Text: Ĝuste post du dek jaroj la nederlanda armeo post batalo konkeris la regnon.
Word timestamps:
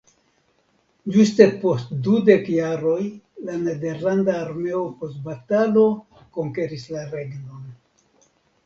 Ĝuste 1.15 1.45
post 1.65 1.91
du 2.07 2.15
dek 2.31 2.49
jaroj 2.53 2.97
la 3.51 3.59
nederlanda 3.67 4.39
armeo 4.47 4.83
post 5.03 5.21
batalo 5.31 5.87
konkeris 6.41 6.93
la 6.97 7.07
regnon. 7.17 7.75